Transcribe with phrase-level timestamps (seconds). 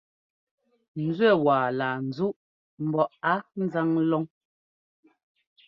[1.05, 2.35] Nzúɛ́ waa laa nzúʼ
[2.85, 4.25] mbɔ á nzáŋ lɔn.